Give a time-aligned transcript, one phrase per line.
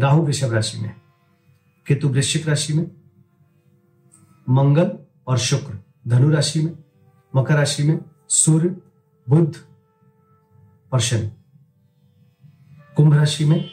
[0.00, 1.00] राहु वृषभ राशि में,
[1.86, 2.90] केतु वृश्चिक राशि में,
[4.48, 5.78] मंगल और शुक्र
[6.08, 6.78] धनु राशि में,
[7.36, 8.76] मकर राशि में सूर्य,
[9.28, 9.66] बुध
[10.92, 11.30] और शनि।
[12.96, 13.70] कुंभ राशि में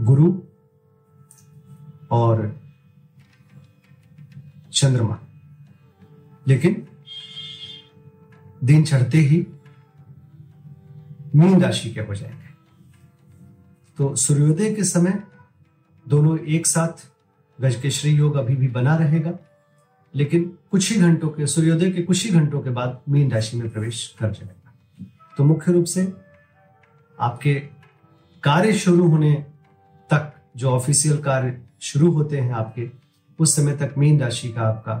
[0.00, 0.42] गुरु
[2.10, 2.60] और
[4.72, 5.18] चंद्रमा।
[6.48, 6.88] लेकिन
[8.64, 9.46] दिन चढ़ते ही
[11.34, 12.49] मीन राशि के हो जाएँगे।
[14.00, 15.12] तो सूर्योदय के समय
[16.06, 17.02] दोनों एक साथ
[17.58, 19.32] गज के श्री योग अभी भी बना रहेगा,
[20.14, 23.68] लेकिन कुछ ही घंटों के, सूर्योदय के कुछ ही घंटों के बाद मीन राशि में
[23.70, 25.04] प्रवेश कर जाएगा।
[25.38, 26.12] तो मुख्य रूप से
[27.18, 27.54] आपके
[28.42, 29.32] कार्य शुरू होने
[30.10, 32.90] तक, जो ऑफिशियल कार्य शुरू होते हैं आपके,
[33.38, 34.94] उस समय तक मीन राशि का आपका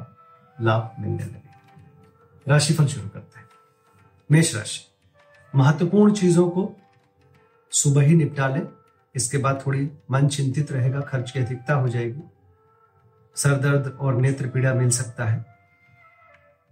[0.60, 3.48] लाभ मिलने लगेगा राशिफल शुरू करते हैं।
[4.30, 4.80] मेष राशि,
[5.54, 6.72] महत्वपूर्ण चीज़ों को
[7.72, 8.66] सुबह ही निपटा लें।
[9.14, 12.20] इसके बाद थोड़ी मन चिंतित रहेगा, खर्च की अधिकता हो जाएगी।
[13.36, 15.44] सर दर्द और नेत्र पीड़ा मिल सकता है।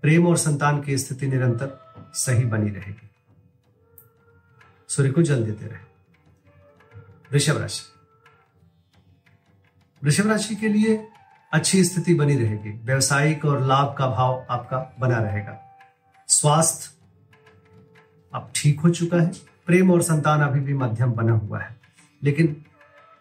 [0.02, 3.10] प्रेम और संतान की स्थिति निरंतर सही बनी रहेगी।
[4.88, 5.78] सूर्य को जल देते रहे।
[7.32, 7.82] वृषभ राशि।
[10.04, 11.08] वृषभ राशि के लिए
[11.52, 15.60] अच्छी स्थिति बनी रहेगी। व्यवसायिक और लाभ का भाव आपका बना रहेगा।
[16.28, 16.98] स्वास्थ्य
[18.34, 19.32] अब ठीक हो चुका है।
[19.66, 21.77] प्रेम और संतान अभी भी मध्यम बना हुआ है।
[22.22, 22.64] लेकिन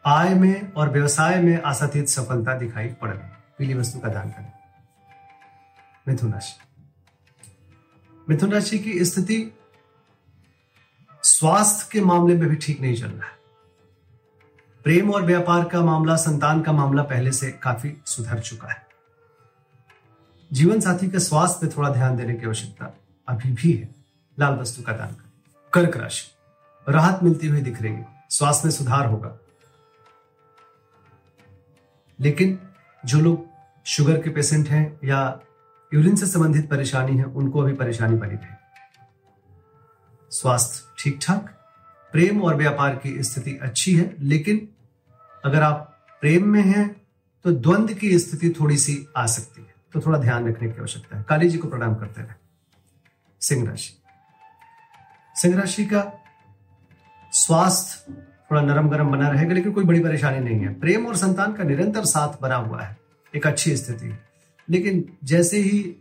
[0.06, 4.52] आय में और व्यवसाय में आशातीत सफलता दिखाई पड़ रही पीली वस्तु का दान करें
[6.08, 6.60] मिथुन राशि।
[8.30, 9.58] मिथुन राशि की स्थिति
[11.24, 13.38] स्वास्थ्य के मामले में भी ठीक नहीं चल रहा है।
[14.84, 18.88] प्रेम और व्यापार का मामला, संतान का मामला पहले से काफ़ी सुधर चुका है।
[20.54, 22.98] जीवन साथी के स्वास्थ्य पे थोड़ा ध्यान देने की आवश्यकता
[23.28, 23.96] अभी भी है।
[24.40, 25.32] लाल वस्तु का दान करें।
[25.74, 26.32] कर्क राशि।
[26.92, 29.38] राहत मिलती हुई दिख रही है। स्वास्थ्य में सुधार होगा।
[32.20, 32.60] लेकिन
[33.06, 33.48] जो लोग
[33.86, 35.40] शुगर के पेशेंट हैं या
[35.94, 38.56] यूरिन से संबंधित परेशानी है, उनको अभी परेशानी बनी रही
[40.32, 41.50] स्वास्थ्य ठीक ठाक
[42.12, 44.70] प्रेम और व्यापार की स्थिति अच्छी है, लेकिन
[45.46, 47.02] अगर आप प्रेम में हैं
[47.44, 51.18] तो द्वंद्व की स्थिति थोड़ी सी आ सकती है। तो थोड़ा ध्यान रखने की आवश्यकता
[51.18, 52.34] है। काली जी को प्रणाम करते रहे।
[53.42, 53.94] सिंह राशि।
[55.36, 56.02] सिंह राशि का
[57.38, 58.14] स्वास्थ्य
[58.52, 61.64] थोड़ा नरम गरम बना रहेगा, लेकिन कोई बड़ी परेशानी नहीं है। प्रेम और संतान का
[61.64, 62.98] निरंतर साथ बना हुआ है,
[63.34, 64.14] एक अच्छी स्थिति।
[64.70, 65.96] लेकिन जैसे ही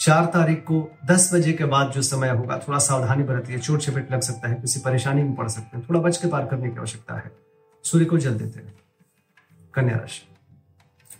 [0.00, 4.12] चार तारीख को दस बजे के बाद जो समय होगा, थोड़ा सावधानी बरतिए चोट चपेट
[4.12, 6.76] लग सकता है, किसी परेशानी में पड़ सकते हैं, थोड़ा बच के पार करने की
[6.76, 7.30] आवश्यकता है।
[7.84, 8.74] सूर्य को जल देते हैं,
[9.74, 10.26] कन्या राशि।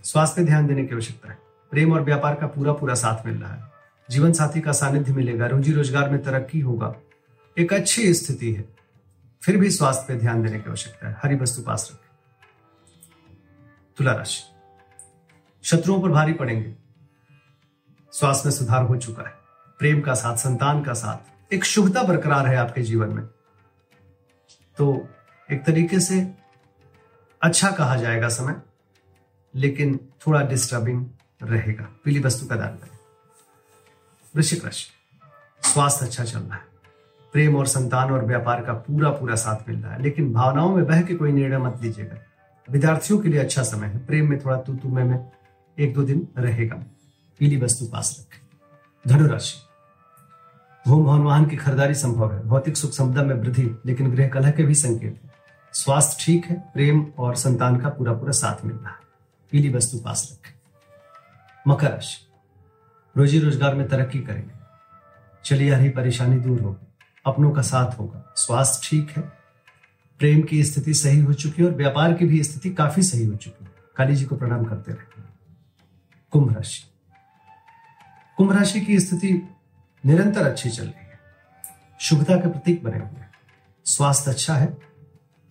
[0.04, 1.38] स्वास्थ्य ध्यान देने की आवश्यकता है।
[1.72, 3.62] प्रेम और व्यापार का पूरा पूरा साथ मिल रहा है।
[4.10, 6.94] जीवन साथी का सानिध्य मिलेगा रोजी रोज़गार में तरक्की होगा।
[7.56, 8.75] एक अच्छी स्थिति है।
[9.46, 12.08] फिर भी स्वास्थ्य पे ध्यान देने की आवश्यकता है। हरी वस्तु पास रखें।
[13.96, 14.42] तुला राशि।
[15.62, 16.74] शत्रुओं पर भारी पड़ेंगे।
[18.12, 19.34] स्वास्थ्य में सुधार हो चुका है।
[19.78, 23.26] प्रेम का साथ, संतान का साथ, एक शुभता बरकरार है आपके जीवन में।
[24.78, 25.08] तो
[25.52, 26.34] एक तरीके से
[27.42, 28.62] अच्छा कहा जाएगा समय,
[29.54, 31.06] लेकिन थोड़ा डिस्टर्बिंग
[31.42, 32.98] रहेगा। पीली वस्तु का दान करें।
[34.36, 34.88] वृश्चिक राशि।
[35.68, 36.75] स्वास्थ्य अच्छा चल रहा है।
[37.36, 40.86] प्रेम और संतान और व्यापार का पूरा पूरा साथ मिल रहा है। लेकिन भावनाओं में
[40.86, 42.16] बह के कोई निर्णय मत लीजिएगा।
[42.70, 45.30] विद्यार्थियों के लिए अच्छा समय है। प्रेम में थोड़ा तू तुम्हें में
[45.78, 46.76] एक दो दिन रहेगा।
[47.38, 48.40] पीली वस्तु पास रखें।
[49.08, 49.54] धनुराशि।
[50.86, 54.50] भूम भवन वाहन की खरीदारी संभव है। भौतिक सुख संपदा में वृद्धि, लेकिन गृह कलह
[54.50, 55.30] के भी संकेत है।
[55.72, 59.00] स्वास्थ्य ठीक है। प्रेम और संतान का पूरा पूरा साथ मिल रहा है।
[59.50, 60.54] पीली वस्तु पास रखें।
[61.68, 62.26] मकर राशि।
[63.16, 64.54] रोजी रोज़गार में तरक्की करेंगे।
[65.44, 66.86] चली आ रही परेशानी दूर होगी।
[67.26, 69.22] अपनों का साथ होगा। स्वास्थ्य ठीक है,
[70.20, 73.34] प्रेम की स्थिति सही हो चुकी है और व्यापार की भी स्थिति काफ़ी सही हो
[73.34, 75.22] चुकी है। काली जी को प्रणाम करते रहे।
[76.30, 76.82] कुंभ राशि।
[78.36, 79.32] कुंभ राशि की स्थिति
[80.04, 81.18] निरंतर अच्छी चल रही है।
[82.00, 83.30] शुभता के प्रतीक बने हुए हैं।
[83.84, 84.76] स्वास्थ्य अच्छा है।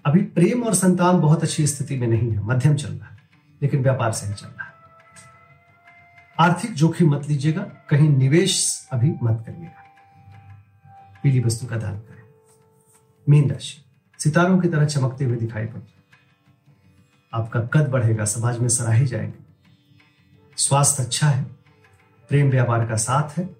[0.05, 3.17] अभी प्रेम और संतान बहुत अच्छी स्थिति में नहीं है। मध्यम चल रहा है,
[3.61, 4.73] लेकिन व्यापार सही चल रहा है।
[6.39, 9.84] आर्थिक जोखिम मत लीजिएगा, कहीं निवेश अभी मत करिएगा।
[11.25, 12.23] पीली वस्तु का दान करें।
[13.29, 13.85] मीन राशि,
[14.19, 15.93] सितारों की तरह चमकते हुए दिखाई पड़ते
[17.33, 19.39] आपका कद बढ़ेगा, समाज में सराहे जाएँगे।
[20.57, 21.43] स्वास्थ्य अच्छा है,
[22.29, 23.55] प्रेम व्यापार का साथ है,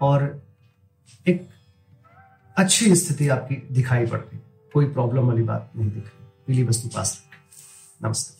[0.00, 0.42] और
[1.26, 1.48] एक
[2.56, 4.38] अच्छी स्थिति आपकी दिखाई पड़ रही
[4.72, 8.39] कोई प्रॉब्लम वाली बात नहीं दिख रही। पीली वस्तु पास रखें। नमस्ते।